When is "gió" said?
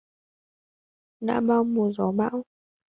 1.91-2.11